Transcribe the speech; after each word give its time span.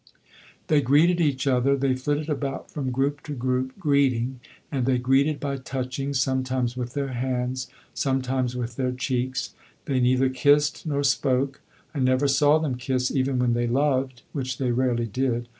They 0.65 0.81
greeted 0.81 1.21
each 1.21 1.45
other; 1.45 1.77
they 1.77 1.93
flitted 1.95 2.27
about 2.27 2.71
from 2.71 2.89
group 2.89 3.21
to 3.21 3.33
group 3.33 3.77
greeting; 3.77 4.39
and 4.71 4.87
they 4.87 4.97
greeted 4.97 5.39
by 5.39 5.57
touching, 5.57 6.15
sometimes 6.15 6.75
with 6.75 6.95
their 6.95 7.09
hands, 7.09 7.67
sometimes 7.93 8.55
with 8.55 8.77
their 8.77 8.93
cheeks. 8.93 9.53
They 9.85 9.99
neither 9.99 10.29
kissed 10.31 10.87
nor 10.87 11.03
spoke. 11.03 11.61
I 11.93 11.99
never 11.99 12.27
saw 12.27 12.57
them 12.57 12.77
kiss 12.77 13.11
even 13.11 13.37
when 13.37 13.53
they 13.53 13.67
loved 13.67 14.23
which 14.31 14.57
they 14.57 14.71
rarely 14.71 15.05
did. 15.05 15.47